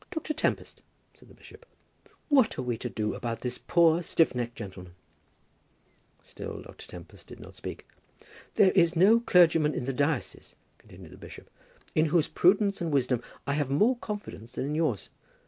"Dr. 0.09 0.33
Tempest," 0.33 0.81
said 1.13 1.27
the 1.29 1.35
bishop, 1.35 1.63
"what 2.27 2.57
are 2.57 2.63
we 2.63 2.75
to 2.75 2.89
do 2.89 3.13
about 3.13 3.41
this 3.41 3.59
poor 3.59 4.01
stiff 4.01 4.33
necked 4.33 4.55
gentleman?" 4.55 4.95
Still 6.23 6.63
Dr. 6.63 6.87
Tempest 6.87 7.27
did 7.27 7.39
not 7.39 7.53
speak. 7.53 7.87
"There 8.55 8.71
is 8.71 8.95
no 8.95 9.19
clergyman 9.19 9.75
in 9.75 9.85
the 9.85 9.93
diocese," 9.93 10.55
continued 10.79 11.11
the 11.11 11.17
bishop, 11.17 11.51
"in 11.93 12.05
whose 12.07 12.27
prudence 12.27 12.81
and 12.81 12.91
wisdom 12.91 13.21
I 13.45 13.53
have 13.53 13.69
more 13.69 13.95
confidence 13.97 14.53
than 14.53 14.65
in 14.65 14.73
yours. 14.73 15.11